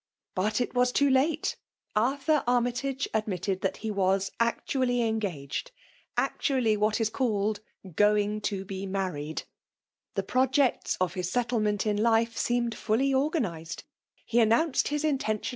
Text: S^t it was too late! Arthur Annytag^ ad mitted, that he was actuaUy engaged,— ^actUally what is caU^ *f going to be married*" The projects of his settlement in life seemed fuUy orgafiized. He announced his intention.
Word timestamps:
S^t 0.35 0.61
it 0.61 0.73
was 0.73 0.91
too 0.91 1.11
late! 1.11 1.57
Arthur 1.95 2.43
Annytag^ 2.47 3.05
ad 3.13 3.27
mitted, 3.27 3.61
that 3.61 3.77
he 3.85 3.91
was 3.91 4.31
actuaUy 4.39 5.07
engaged,— 5.07 5.69
^actUally 6.17 6.75
what 6.75 6.99
is 6.99 7.11
caU^ 7.11 7.59
*f 7.85 7.95
going 7.95 8.41
to 8.41 8.65
be 8.65 8.87
married*" 8.87 9.43
The 10.15 10.23
projects 10.23 10.97
of 10.99 11.13
his 11.13 11.29
settlement 11.31 11.85
in 11.85 11.97
life 11.97 12.35
seemed 12.35 12.75
fuUy 12.75 13.11
orgafiized. 13.11 13.83
He 14.25 14.39
announced 14.39 14.87
his 14.87 15.03
intention. 15.03 15.49